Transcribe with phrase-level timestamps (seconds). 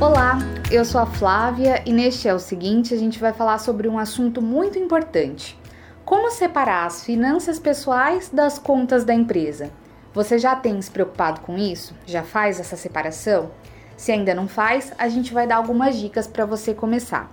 [0.00, 0.38] Olá,
[0.70, 3.98] eu sou a Flávia e neste é o seguinte: a gente vai falar sobre um
[3.98, 5.58] assunto muito importante.
[6.04, 9.72] Como separar as finanças pessoais das contas da empresa?
[10.14, 11.96] Você já tem se preocupado com isso?
[12.06, 13.50] Já faz essa separação?
[13.96, 17.28] Se ainda não faz, a gente vai dar algumas dicas para você começar.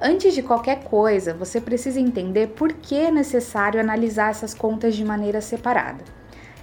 [0.00, 5.04] Antes de qualquer coisa, você precisa entender por que é necessário analisar essas contas de
[5.04, 6.19] maneira separada.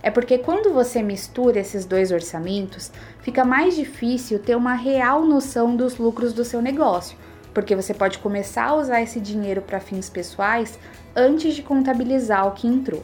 [0.07, 5.75] É porque quando você mistura esses dois orçamentos, fica mais difícil ter uma real noção
[5.75, 7.18] dos lucros do seu negócio,
[7.54, 10.79] porque você pode começar a usar esse dinheiro para fins pessoais
[11.13, 13.04] antes de contabilizar o que entrou.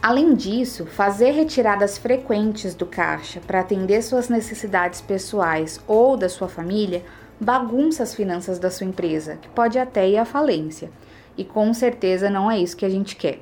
[0.00, 6.46] Além disso, fazer retiradas frequentes do caixa para atender suas necessidades pessoais ou da sua
[6.46, 7.02] família
[7.40, 10.88] bagunça as finanças da sua empresa, que pode até ir à falência.
[11.36, 13.40] E com certeza não é isso que a gente quer.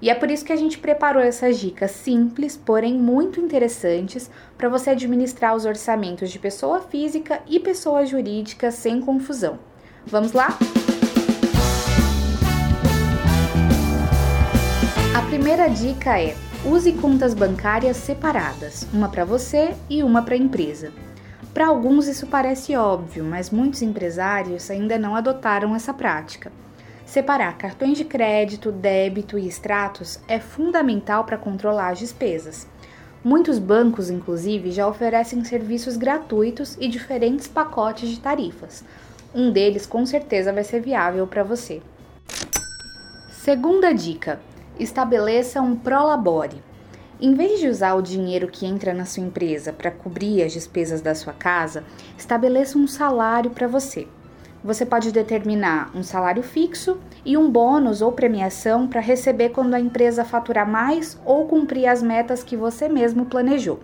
[0.00, 4.68] E é por isso que a gente preparou essas dicas simples, porém muito interessantes, para
[4.68, 9.58] você administrar os orçamentos de pessoa física e pessoa jurídica sem confusão.
[10.06, 10.58] Vamos lá?
[15.16, 20.38] A primeira dica é: use contas bancárias separadas, uma para você e uma para a
[20.38, 20.92] empresa.
[21.54, 26.52] Para alguns isso parece óbvio, mas muitos empresários ainda não adotaram essa prática.
[27.06, 32.66] Separar cartões de crédito, débito e extratos é fundamental para controlar as despesas.
[33.22, 38.84] Muitos bancos, inclusive, já oferecem serviços gratuitos e diferentes pacotes de tarifas.
[39.32, 41.80] Um deles com certeza vai ser viável para você.
[43.30, 44.40] Segunda dica:
[44.78, 46.60] estabeleça um prolabore.
[47.20, 51.00] Em vez de usar o dinheiro que entra na sua empresa para cobrir as despesas
[51.00, 51.84] da sua casa,
[52.18, 54.08] estabeleça um salário para você
[54.62, 59.80] você pode determinar um salário fixo e um bônus ou premiação para receber quando a
[59.80, 63.80] empresa faturar mais ou cumprir as metas que você mesmo planejou.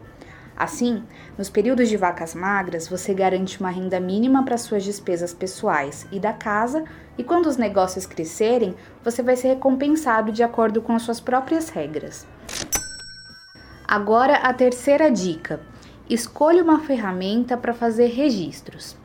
[0.57, 1.03] Assim,
[1.37, 6.21] nos períodos de vacas magras, você garante uma renda mínima para suas despesas pessoais e
[6.21, 6.85] da casa,
[7.17, 11.69] e quando os negócios crescerem, você vai ser recompensado de acordo com as suas próprias
[11.69, 12.27] regras.
[13.89, 15.61] Agora, a terceira dica:
[16.09, 18.97] escolha uma ferramenta para fazer registros.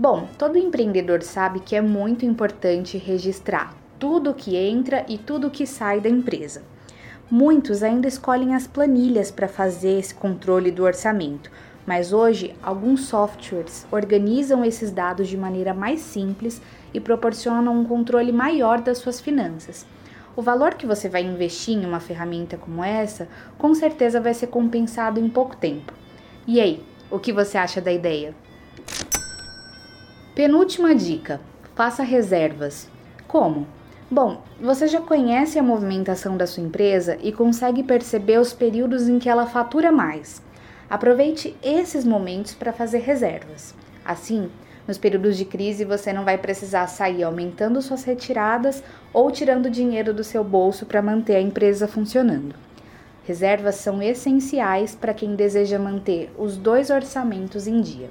[0.00, 5.66] Bom, todo empreendedor sabe que é muito importante registrar tudo que entra e tudo que
[5.66, 6.62] sai da empresa.
[7.28, 11.50] Muitos ainda escolhem as planilhas para fazer esse controle do orçamento,
[11.84, 16.62] mas hoje alguns softwares organizam esses dados de maneira mais simples
[16.94, 19.84] e proporcionam um controle maior das suas finanças.
[20.36, 23.26] O valor que você vai investir em uma ferramenta como essa,
[23.58, 25.92] com certeza vai ser compensado em pouco tempo.
[26.46, 28.32] E aí, o que você acha da ideia?
[30.38, 31.40] Penúltima dica:
[31.74, 32.88] faça reservas.
[33.26, 33.66] Como?
[34.08, 39.18] Bom, você já conhece a movimentação da sua empresa e consegue perceber os períodos em
[39.18, 40.40] que ela fatura mais.
[40.88, 43.74] Aproveite esses momentos para fazer reservas.
[44.04, 44.48] Assim,
[44.86, 48.80] nos períodos de crise você não vai precisar sair aumentando suas retiradas
[49.12, 52.54] ou tirando dinheiro do seu bolso para manter a empresa funcionando.
[53.24, 58.08] Reservas são essenciais para quem deseja manter os dois orçamentos em dia.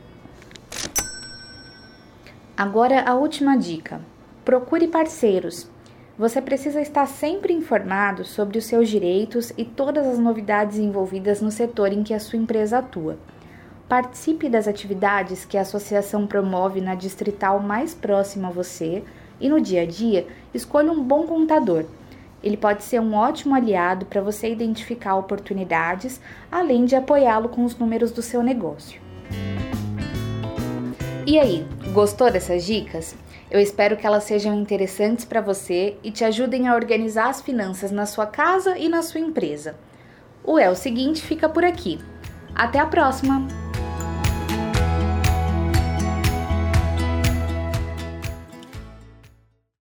[2.58, 4.02] Agora a última dica:
[4.44, 5.70] procure parceiros.
[6.18, 11.52] Você precisa estar sempre informado sobre os seus direitos e todas as novidades envolvidas no
[11.52, 13.20] setor em que a sua empresa atua.
[13.88, 19.04] Participe das atividades que a associação promove na distrital mais próxima a você
[19.40, 21.86] e no dia a dia, escolha um bom contador.
[22.42, 26.20] Ele pode ser um ótimo aliado para você identificar oportunidades,
[26.52, 29.00] além de apoiá-lo com os números do seu negócio.
[31.28, 33.16] E aí, gostou dessas dicas?
[33.50, 37.90] Eu espero que elas sejam interessantes para você e te ajudem a organizar as finanças
[37.90, 39.76] na sua casa e na sua empresa.
[40.44, 41.98] O É o Seguinte fica por aqui.
[42.54, 43.57] Até a próxima!